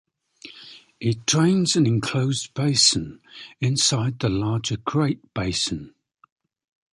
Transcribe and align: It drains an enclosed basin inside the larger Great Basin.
It 0.99 1.27
drains 1.27 1.75
an 1.75 1.85
enclosed 1.85 2.55
basin 2.55 3.21
inside 3.59 4.17
the 4.17 4.29
larger 4.29 4.77
Great 4.77 5.31
Basin. 5.35 5.93